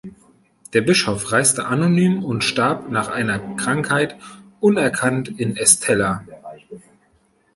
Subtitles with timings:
[0.73, 4.15] Der Bischof reiste anonym und starb nach einer Krankheit
[4.59, 6.25] unerkannt in Estella.